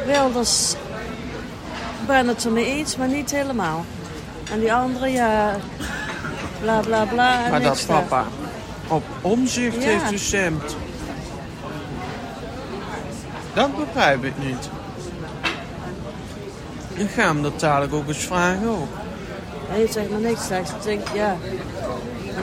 [0.07, 0.75] Wilders
[2.07, 3.85] ben het ermee eens, maar niet helemaal.
[4.53, 5.57] En die andere, ja,
[6.61, 7.45] bla bla bla.
[7.45, 8.03] En Maar dat daar.
[8.03, 8.25] papa
[8.89, 9.89] op omzicht Ja.
[9.89, 10.77] heeft gestemd.
[13.55, 14.69] Dat begrijp ik niet.
[16.95, 18.89] Ik ga hem dat dadelijk ook eens vragen ook.
[19.73, 20.71] Nee, zeg maar niks slechts.
[20.71, 21.37] Ik denk, ja.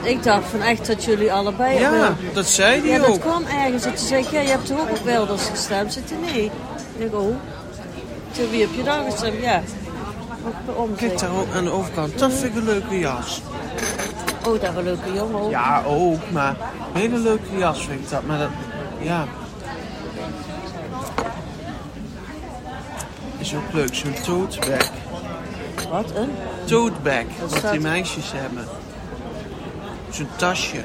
[0.02, 1.78] Ik dacht van echt dat jullie allebei...
[1.78, 3.20] Ja, dat zei hij Ja, dat ook.
[3.20, 3.84] kwam ergens.
[3.84, 5.92] En toen zei ik, ja, je hebt toch ook op Wilders gestemd?
[5.92, 6.44] Zit hij nee?
[6.44, 6.50] Ik
[6.98, 7.34] denk, oh.
[8.32, 9.42] Toen, wie heb je dan gestemd?
[9.42, 9.62] Ja.
[10.96, 12.18] Kijk daar ook aan de overkant.
[12.18, 13.42] Dat vind ik een leuke jas.
[14.46, 15.50] Oh, daar een leuke jongen ook.
[15.50, 16.56] Ja, ook, maar
[16.94, 18.22] een hele leuke jas vind ik dat.
[18.26, 18.48] Maar dat,
[19.00, 19.24] ja.
[23.38, 24.90] Is ook leuk, zo'n tote bag.
[25.90, 26.30] Wat, een?
[26.64, 27.24] Tote bag,
[27.62, 28.64] Wat die meisjes hebben.
[30.16, 30.80] Zo'n tasje.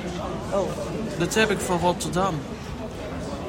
[0.53, 0.69] Oh.
[1.17, 2.35] Dat heb ik van Rotterdam.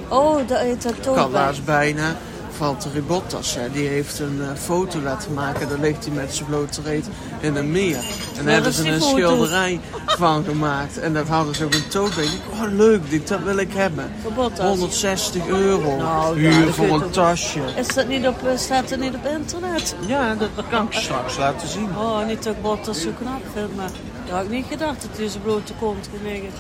[0.09, 2.17] Oh, dat heet dat laatst bijna
[2.57, 3.55] Valtteri Bottas.
[3.55, 3.71] Hè.
[3.71, 5.69] Die heeft een eh, foto laten maken.
[5.69, 7.07] Daar ligt hij met zijn blote reet
[7.41, 7.97] in een meer.
[8.39, 9.17] En daar hebben is ze een foto?
[9.17, 10.99] schilderij van gemaakt.
[10.99, 12.19] En dat hadden ze ook een bag.
[12.19, 14.13] Ik dacht, Oh, leuk, dit, dat wil ik hebben.
[14.23, 14.67] Voor Bottas.
[14.67, 15.97] 160 euro.
[15.97, 17.61] Nou, Huur voor een toch- tasje.
[17.77, 19.95] Is dat niet op, eh, staat dat niet op internet?
[20.07, 21.89] Ja, dat kan ik straks laten zien.
[21.99, 23.91] Oh, niet dat ik Bottas zo knap vind, maar
[24.33, 26.51] dat had ik niet gedacht dat zijn blote kont liggen.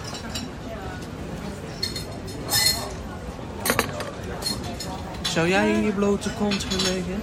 [5.23, 7.23] Zou jij in je blote kont gaan liggen?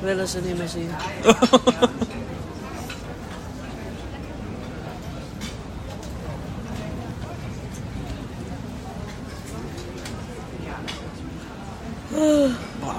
[0.00, 0.90] Willen ze niet meer zien.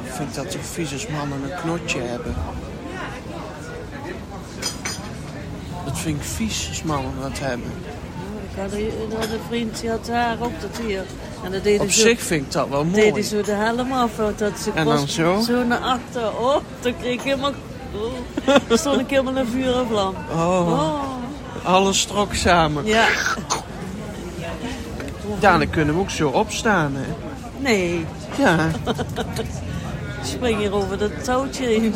[0.05, 2.35] Ik vind dat de vies als mannen een knotje hebben.
[5.85, 7.71] Dat vind ik vies als mannen dat hebben.
[8.53, 11.03] Ik had een, ik had een vriend die had haar ook dat hier.
[11.43, 13.23] En dat Op zo, zich vind ik dat wel mooi.
[13.23, 14.11] zo de helm af.
[14.37, 15.39] Dat ze En dan zo?
[15.41, 16.37] Zo naar achter.
[16.39, 17.51] Oh, toen kreeg ik helemaal...
[18.47, 20.15] Oh, toen stond ik helemaal in vuur en vlam.
[20.31, 21.03] Oh, Oh,
[21.63, 22.85] alles strok samen.
[22.85, 23.05] ja.
[25.39, 27.05] Ja, dan kunnen we ook zo opstaan, hè.
[27.57, 28.05] Nee,
[28.37, 28.69] Ja,
[29.39, 29.45] ik
[30.23, 31.93] spring hier over dat touwtje heen.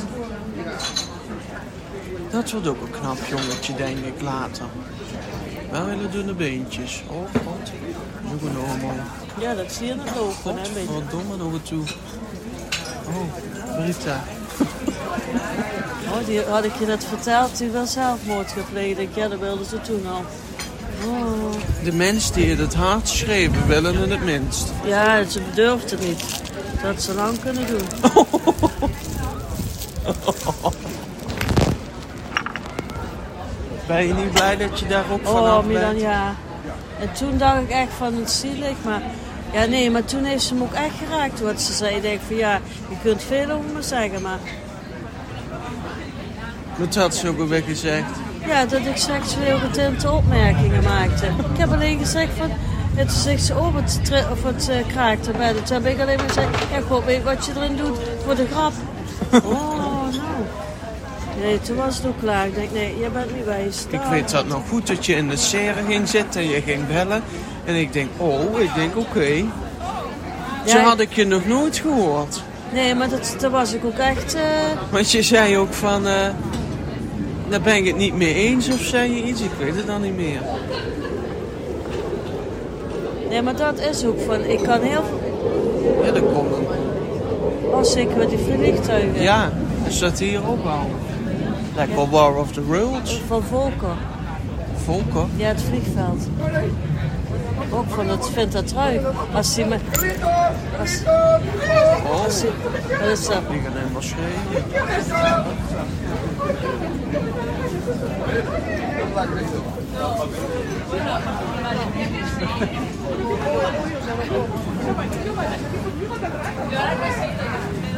[2.35, 4.65] Dat wordt ook een knap jongetje, denk ik, later.
[5.71, 7.03] Wel hele dunne beentjes.
[7.07, 7.71] Oh, god.
[8.23, 8.93] Dat ook een homo.
[9.39, 10.55] Ja, dat zie je nog lopen.
[10.61, 10.87] Hè, beetje.
[10.87, 11.83] Godverdomme nog toe.
[13.07, 14.23] Oh, Rita.
[16.11, 18.99] Oh, die had ik je net verteld, die wel zelfmoord gepleegd.
[19.13, 20.25] Ja, dat wilden ze toen al.
[21.05, 21.51] Oh.
[21.83, 24.71] De mensen die het hart schreven, willen het het minst.
[24.85, 26.23] Ja, ze durft het niet.
[26.81, 27.87] Dat ze lang kunnen doen.
[33.87, 36.01] Ben je niet blij dat je daar ook Oh, vanaf Milan, bent?
[36.01, 36.33] ja.
[36.99, 39.01] En toen dacht ik echt van het zielig, maar...
[39.51, 41.41] Ja, nee, maar toen heeft ze me ook echt geraakt.
[41.41, 44.39] Wat ze zei, ik denk van ja, je kunt veel over me zeggen, maar...
[46.77, 48.05] Dat had ze ook alweer gezegd.
[48.47, 51.25] Ja, dat ik seksueel getinte opmerkingen maakte.
[51.25, 52.51] Ik heb alleen gezegd van...
[52.97, 55.53] Toen zegt ze, oh, tri- of wat uh, kraakt erbij.
[55.53, 58.47] Toen heb ik alleen maar gezegd, ja, god, weet wat je erin doet voor de
[58.51, 58.71] grap.
[59.45, 59.74] Oh.
[61.41, 62.47] Nee, toen was het ook klaar.
[62.47, 63.85] Ik denk, nee, jij bent niet wijs.
[63.89, 66.87] Ik weet dat nog goed dat je in de serre ging zitten en je ging
[66.87, 67.23] bellen.
[67.65, 69.43] En ik denk, oh, ik denk, oké.
[70.65, 72.41] Zo Ja, had ik je nog nooit gehoord.
[72.73, 74.33] Nee, maar dat, daar was ik ook echt...
[74.35, 74.41] eh,
[74.89, 76.13] Want je zei ook van, eh
[77.49, 79.41] daar ben ik het niet mee eens of zei je iets?
[79.41, 80.39] Ik weet het dan niet meer.
[83.29, 84.43] Nee, maar dat is ook van...
[84.43, 85.33] Ik kan heel veel...
[86.05, 86.53] Ja, dat komt.
[87.63, 89.21] Oh, zeker met die vliegtuigen.
[89.21, 89.51] Ja,
[89.87, 90.63] is dat hier ook
[91.77, 91.85] al?
[91.85, 93.21] Lekker War of the Worlds.
[93.27, 93.95] Van Volker.
[94.85, 95.25] Volker.
[95.35, 96.27] Ja, het vliegveld.
[97.71, 98.99] Ook van het dat trui.
[99.33, 99.77] Als hij me...
[100.79, 101.01] Als,
[102.05, 102.51] Oh, als hij,
[102.99, 103.49] wat is dat?
[103.51, 104.63] die gaan helemaal schreeuwen.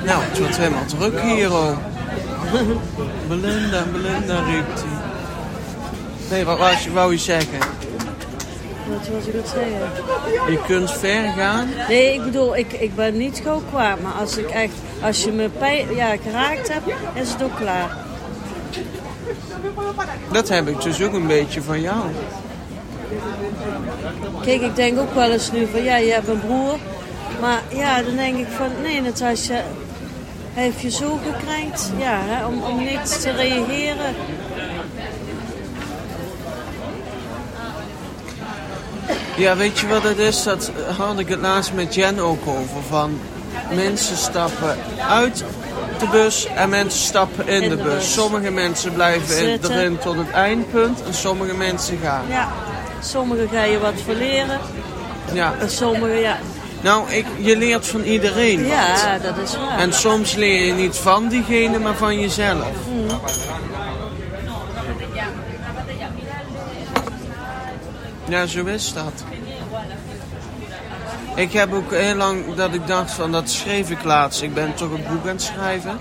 [0.03, 1.77] Nou, het wordt helemaal druk hier, oh.
[3.27, 5.15] Belinda, Belinda riep hij.
[6.29, 7.59] Nee, wat wou je, wou je zeggen?
[8.89, 10.51] Wat was ik aan het zeggen?
[10.51, 11.69] Je kunt ver gaan.
[11.87, 14.01] Nee, ik bedoel, ik, ik ben niet gewoon kwaad.
[14.01, 17.97] Maar als, ik echt, als je me pijn, ja, geraakt hebt, is het ook klaar.
[20.31, 22.05] Dat heb ik dus ook een beetje van jou.
[24.41, 26.77] Kijk, ik denk ook wel eens nu van, ja, je hebt een broer.
[27.41, 29.63] Maar ja, dan denk ik van, nee, Natasja,
[30.57, 31.91] heeft je zo gekrenkt.
[31.97, 34.15] Ja, hè, om, om niks te reageren.
[39.35, 40.43] Ja, weet je wat het is?
[40.43, 42.81] Dat had ik het laatst met Jen ook over.
[42.89, 43.19] Van
[43.75, 44.77] mensen stappen
[45.09, 45.43] uit
[45.99, 47.93] de bus en mensen stappen in, In de, bus.
[47.93, 48.13] bus.
[48.13, 49.71] Sommige mensen blijven Zitten.
[49.71, 52.23] erin tot het eindpunt en sommige mensen gaan.
[52.27, 52.47] Ja,
[53.01, 54.59] sommigen ga je wat verleren.
[55.33, 55.53] Ja.
[55.59, 56.37] En sommigen, ja.
[56.81, 58.71] Nou, ik, je leert van iedereen wat.
[58.71, 59.79] Ja, dat is waar.
[59.79, 62.67] En soms leer je niet van diegene, maar van jezelf.
[68.27, 69.23] Ja, zo is dat.
[71.35, 74.41] Ik heb ook heel lang dat ik dacht van, dat schreef ik laatst.
[74.41, 75.97] Ik ben toch een boek aan het schrijven.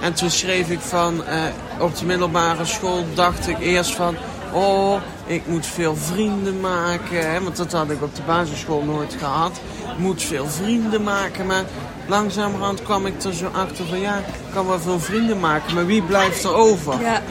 [0.00, 1.42] En toen schreef ik van, eh,
[1.78, 4.16] op de middelbare school dacht ik eerst van...
[4.52, 7.30] Oh, ik moet veel vrienden maken.
[7.30, 9.60] Hè, want dat had ik op de basisschool nooit gehad.
[9.92, 11.46] Ik moet veel vrienden maken.
[11.46, 11.64] Maar
[12.06, 14.00] langzamerhand kwam ik er zo achter van...
[14.00, 15.74] Ja, ik kan wel veel vrienden maken.
[15.74, 17.00] Maar wie blijft er over?
[17.00, 17.22] Ja,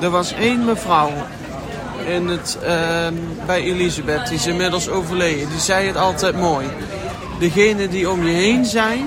[0.00, 1.10] Er was één mevrouw
[2.06, 3.14] in het, ehm,
[3.46, 5.48] bij Elisabeth, die is inmiddels overleden.
[5.48, 6.66] Die zei het altijd mooi.
[7.38, 9.06] Degene die om je heen zijn,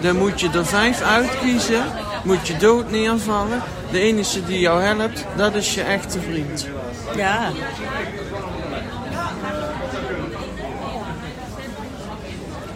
[0.00, 1.82] dan moet je er vijf uitkiezen.
[2.24, 3.62] Moet je dood neervallen.
[3.90, 6.66] De enige die jou helpt, dat is je echte vriend.
[7.16, 7.50] ja.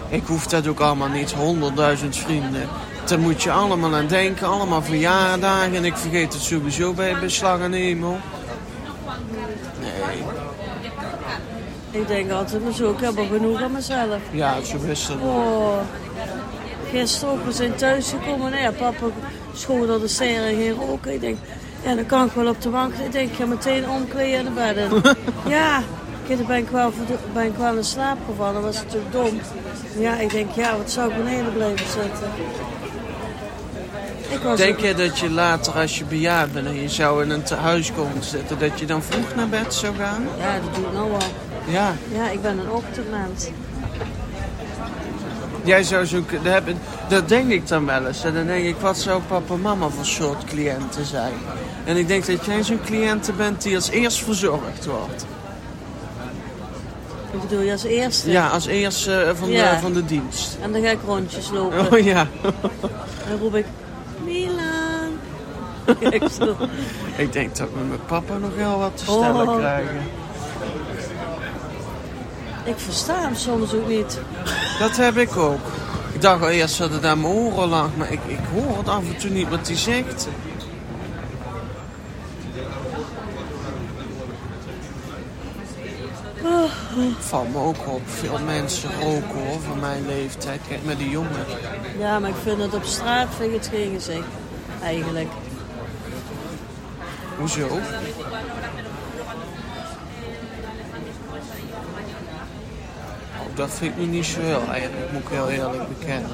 [0.08, 2.68] Ik hoef dat ook allemaal niet, honderdduizend vrienden.
[3.04, 5.74] Daar moet je allemaal aan denken, allemaal verjaardagen.
[5.74, 7.70] En ik vergeet het sowieso bij beslag en.
[7.70, 7.96] Nee,
[11.90, 14.18] Ik denk altijd maar zo, ik heb al genoeg aan mezelf.
[14.30, 15.16] ja, zo is het.
[15.20, 15.76] Oh,
[16.92, 18.50] gisteren we zijn thuisgekomen.
[18.50, 19.06] Nou ja, papa
[19.54, 21.12] schoot al de serre geen roken.
[21.12, 21.38] Ik denk,
[21.82, 22.94] ja, dan kan ik wel op de bank.
[22.94, 25.16] Ik denk, ik ga meteen omkleden en naar bed in.
[25.50, 25.82] ja,
[26.28, 26.92] dan ben ik, wel,
[27.32, 28.54] ben ik wel in slaap gevallen.
[28.54, 29.40] Dat was natuurlijk dom.
[29.98, 32.30] Ja, ik denk, ja, wat zou ik beneden blijven zitten?
[34.28, 37.42] Ik Denk je dat je later, als je bejaard bent en je zou in een
[37.42, 40.26] tehuis komen te zitten, dat je dan vroeg naar bed zou gaan?
[40.38, 41.18] Ja, dat doe ik nou al.
[41.66, 43.48] Ja, Ja, ik ben een ochtendmens.
[45.64, 46.22] Jij zou zo...
[46.42, 46.68] Dat, heb-
[47.08, 48.24] dat denk ik dan wel eens.
[48.24, 51.32] En dan denk ik, wat zou papa en mama voor soort cliënten zijn?
[51.84, 55.26] En ik denk dat jij zo'n cliënte bent die als eerst verzorgd wordt.
[57.32, 58.30] Ik bedoel, je als eerste.
[58.30, 59.74] Ja, als eerste van, Ja.
[59.74, 60.56] de, van de dienst.
[60.62, 61.92] En dan ga ik rondjes lopen.
[61.92, 62.26] Oh ja.
[62.42, 62.54] En
[63.28, 63.66] dan roep ik,
[64.24, 64.60] Milan.
[67.16, 69.56] Ik denk dat we met papa nog wel wat te stellen Oh.
[69.56, 69.96] krijgen.
[72.64, 74.18] Ik versta hem soms ook niet.
[74.78, 75.60] Dat heb ik ook.
[76.12, 78.88] Ik dacht al eerst dat het aan mijn oren lag, maar ik, ik hoor het
[78.88, 80.28] af en toe niet wat hij zegt.
[87.18, 88.02] Valt me ook op.
[88.04, 90.60] Veel mensen roken hoor, van mijn leeftijd.
[90.68, 91.46] Kijk met die jongen.
[91.98, 94.26] Ja, maar ik vind het op straat vind ik het geen gezicht.
[94.82, 95.28] Eigenlijk.
[97.38, 97.80] Hoezo?
[103.54, 106.30] Dat vind ik niet zo heel eigenlijk, moet ik heel eerlijk bekennen.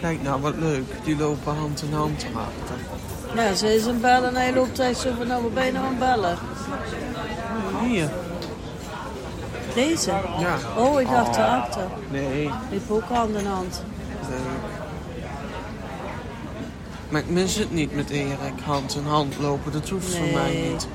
[0.00, 0.84] Kijk nou, wat leuk.
[1.04, 2.76] Die lopen hand in hand erachter.
[3.34, 5.72] Ja, ze is een bellen en hij loopt echt zo van, nou, wat ben je
[5.72, 6.38] nou aan bellen?
[7.82, 8.08] Hier.
[9.74, 10.10] Deze?
[10.38, 10.56] Ja.
[10.76, 11.86] Oh, ik dacht erachter.
[12.10, 13.82] Nee, Die heeft ook hand in hand.
[14.28, 14.83] leuk.
[17.14, 18.60] Maar ik mis het niet met Erik.
[18.64, 20.86] Hand in hand lopen, dat hoeft voor mij niet.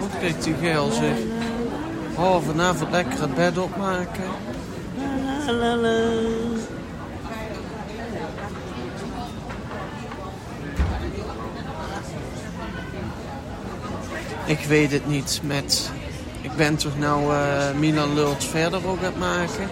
[0.00, 1.16] Wat kijkt die geil zeg.
[2.16, 4.24] Oh, vanavond lekker het bed opmaken.
[14.46, 15.90] Ik weet het niet met...
[16.40, 19.68] Ik ben toch nou eh, Milan Lult verder ook aan het maken?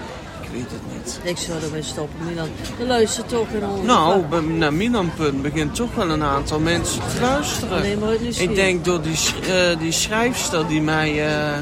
[0.52, 1.20] Ik weet het niet.
[1.22, 2.48] Ik zou ermee stoppen, Milan.
[2.78, 3.86] Je luistert toch in ons.
[3.86, 7.76] Nou, bij- naar Milan Punt begint toch wel een aantal mensen te luisteren.
[7.78, 8.40] Alleen maar nieuwsgierig.
[8.50, 11.26] Ik denk door die, sch- eh, die schrijfster die mij...
[11.28, 11.58] eh,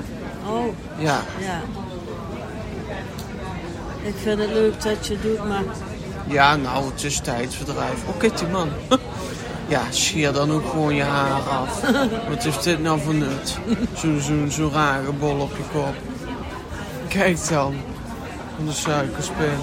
[0.50, 0.64] Oh,
[0.98, 1.60] ja, ja.
[4.02, 5.62] Ik vind het leuk dat je het doet, maar
[6.26, 8.02] ja, nou, het is tijdsverdrijf.
[8.06, 8.68] Oh, die man.
[9.68, 11.80] Ja, scheer dan ook gewoon je haar af.
[12.28, 13.58] Wat heeft dit nou voor nut?
[13.96, 15.94] Zo'n zo, zo rare bol op je kop.
[17.08, 17.74] Kijk dan.
[18.64, 19.58] De suikerspin.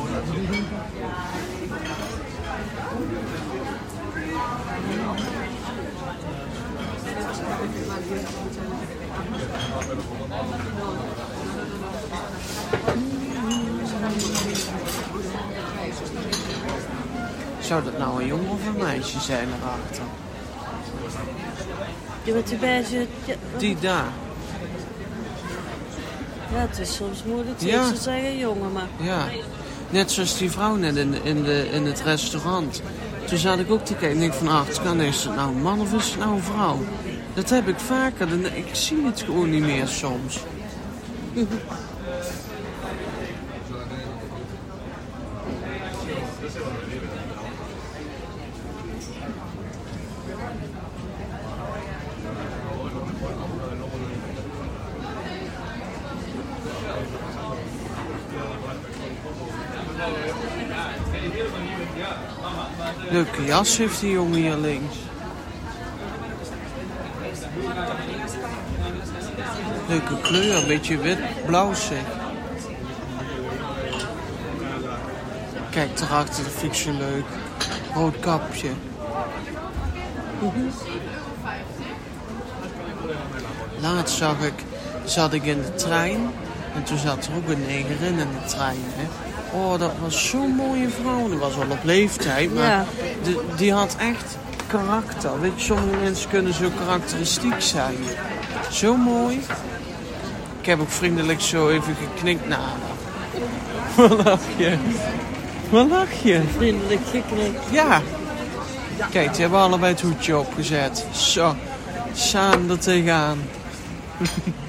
[17.59, 20.03] Zou dat nou een jongen of een meisje zijn erachter?
[22.23, 23.07] Die beige...
[23.25, 24.24] Ja, Die daar.
[26.55, 27.89] Ja, het is soms moeilijk Ja.
[27.91, 28.87] te zeggen, jongen, maar...
[29.01, 29.25] Ja.
[29.89, 32.81] Net zoals die vrouw net in, in, de, in het restaurant.
[33.25, 35.61] Toen zat ik ook te kijken en ik van, ach, kan is het nou een
[35.61, 36.77] man of is het nou een vrouw?
[37.33, 38.29] Dat heb ik vaker.
[38.29, 40.39] dan- Ik zie het gewoon niet meer soms.
[63.09, 64.95] Leuke jas heeft die jongen hier links.
[69.87, 72.03] Leuke kleur, een beetje wit-blauw zeg.
[75.69, 77.25] Kijk, daarachter, dat vind leuk.
[77.93, 78.69] Rood kapje.
[83.79, 84.53] Laatst zag ik,
[85.05, 86.31] zat ik in de trein.
[86.75, 88.77] En toen zat er ook een negerin in de trein.
[88.95, 89.07] Hè.
[89.57, 91.29] Oh, dat was zo'n mooie vrouw.
[91.29, 92.85] Die was wel op leeftijd, maar Ja.
[93.23, 95.41] die, die had echt karakter.
[95.41, 97.95] Weet je, sommige mensen kunnen zo karakteristiek zijn.
[98.71, 99.39] Zo mooi.
[100.59, 102.77] Ik heb ook vriendelijk zo even geknikt naar haar.
[104.09, 104.77] Wat lach je?
[105.69, 106.41] Wat lach je?
[106.57, 107.63] Vriendelijk geknikt.
[107.71, 108.01] Ja.
[109.11, 111.05] Kijk, die hebben allebei het hoedje opgezet.
[111.11, 111.55] Zo.
[112.13, 113.37] Samen er tegenaan.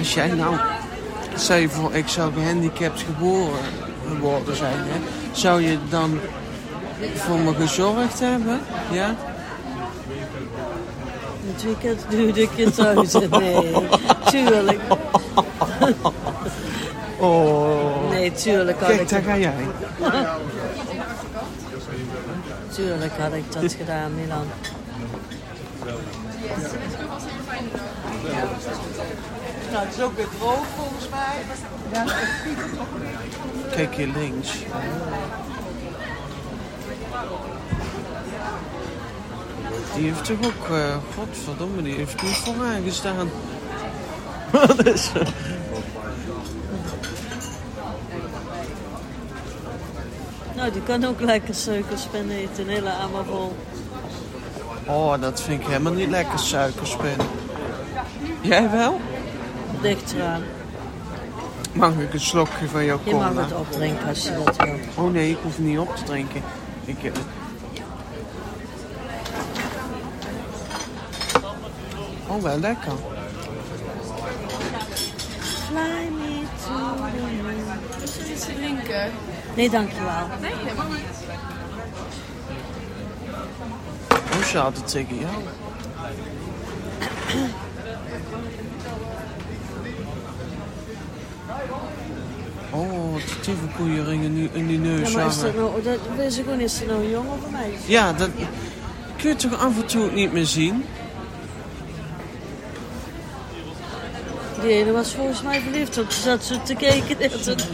[0.00, 0.56] Als jij nou,
[1.34, 3.60] stel je voor, ik zou gehandicapt geboren
[4.20, 5.00] worden zijn, hè?
[5.32, 6.18] zou je dan
[7.14, 8.60] voor me gezorgd hebben?
[8.90, 9.14] Ja?
[11.52, 13.12] Het weekend duurde ik je thuis.
[13.12, 13.72] Nee,
[14.30, 14.80] tuurlijk.
[17.18, 18.10] Oh.
[18.10, 19.66] Nee, tuurlijk had Kijk, ik daar ga jij.
[22.74, 24.46] Tuurlijk had ik dat gedaan, Milan.
[29.70, 31.36] Nou, het is ook weer droog volgens mij.
[33.70, 34.52] Kijk hier links.
[39.94, 43.30] Die heeft toch ook, eh godverdomme, die heeft niet vooraan gestaan.
[44.50, 45.32] Wat is er?
[50.56, 53.56] Nou, die kan ook lekker suikerspin eten, een hele ammer vol.
[54.86, 57.16] Oh, dat vind ik helemaal niet lekker, suikerspin.
[58.40, 59.00] Jij wel?
[59.82, 60.42] Dicht eraan.
[61.72, 63.42] Mag ik een slokje van jouw Je mag cola?
[63.42, 64.74] het opdrinken als je dat wil.
[64.94, 66.42] Oh nee, ik hoef niet op te drinken.
[66.84, 67.12] Ik, eh,
[72.28, 72.92] Oh, wel lekker.
[75.40, 77.42] Fly me to the moon.
[77.98, 79.10] Wil je iets te drinken?
[79.56, 80.26] Nee, dankjewel.
[80.40, 80.98] Nee, helemaal niet.
[84.34, 85.34] Hoe staat het tegen jou?
[92.70, 96.34] Oh, wat die tyfuskoeieringen nu in die neus Ja, maar is dat nou, dat, weet
[96.34, 97.78] je gewoon, is nou een jongen of een meisje?
[97.86, 98.28] Ja, dat
[99.16, 100.84] kun je toch af en toe niet meer zien?
[104.62, 107.16] Die ene was volgens mij verliefd, want ze zat zo te kijken.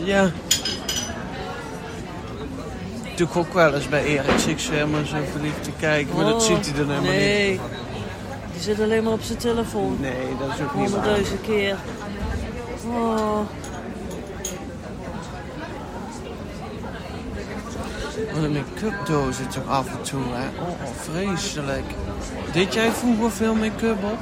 [0.05, 0.31] Ja.
[3.17, 6.17] Doe ik ook wel eens bij Erik Sixer, maar zo verliefd te kijken.
[6.17, 7.21] Maar dat Oh, ziet hij dan helemaal niet.
[7.21, 7.61] Nee,
[8.53, 9.97] die zit alleen maar op zijn telefoon.
[10.01, 10.91] Nee, dat is ook niet.
[10.91, 11.77] Honderdduizend keer.
[12.89, 13.39] Oh,
[18.37, 20.63] Wat een make-up dozen toch af en toe, hè?
[20.63, 20.81] Oh,
[21.11, 21.85] vreselijk.
[22.53, 24.19] Deed jij vroeger veel make-up op?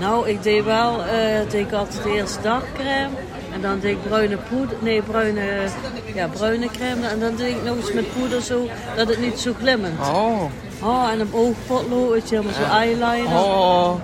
[0.00, 3.08] nou, ik deed wel, eh deed ik altijd eerst dagcrème.
[3.52, 5.68] En dan deed ik bruine poeder, nee, bruine,
[6.14, 7.06] ja, bruine crème.
[7.06, 9.98] En dan deed ik nog eens met poeder zo, dat het niet zo glimmend.
[10.00, 10.42] Oh,
[10.82, 13.36] Oh, en een oogpotloodje, met zo'n eyeliner.
[13.38, 13.94] oh.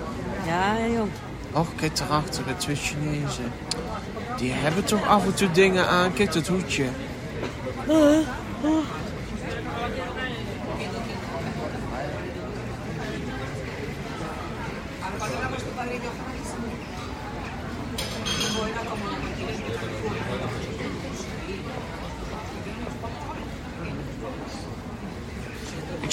[0.46, 1.60] Ja, joh.
[1.60, 3.52] Och, kijk daarachter, de twee Chinezen.
[4.36, 6.12] Die hebben toch af en toe dingen aan.
[6.12, 6.84] Kijk dat hoedje.
[8.60, 8.66] Ik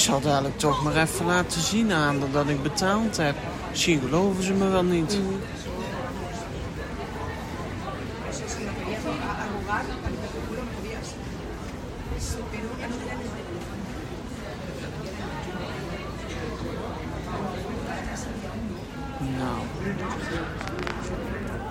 [0.03, 3.35] zal dadelijk toch maar even laten zien aan dat ik betaald heb.
[3.69, 5.19] Misschien geloven ze me wel niet.
[5.19, 5.39] Nou,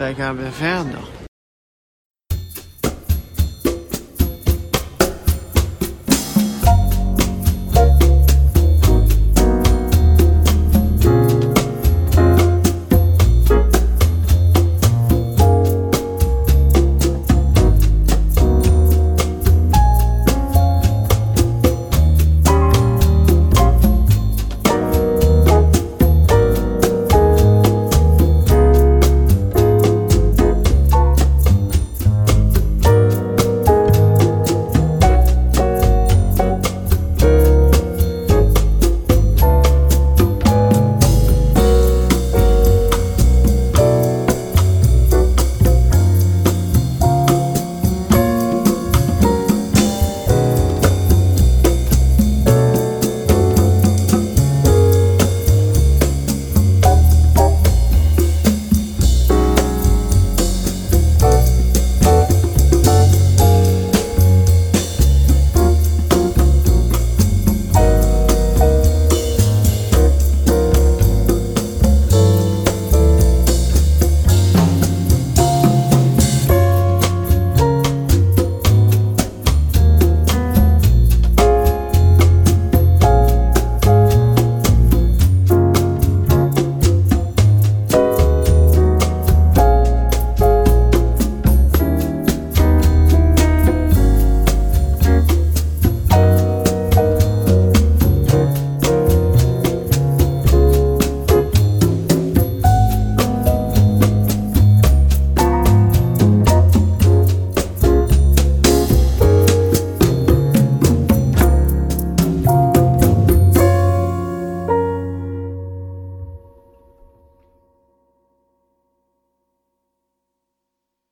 [0.07, 1.16] wij gaan weer verder.